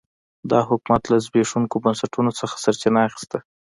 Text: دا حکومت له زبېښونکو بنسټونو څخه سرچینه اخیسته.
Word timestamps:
دا 0.51 0.59
حکومت 0.69 1.03
له 1.11 1.17
زبېښونکو 1.25 1.75
بنسټونو 1.83 2.31
څخه 2.39 2.55
سرچینه 2.63 2.99
اخیسته. 3.07 3.37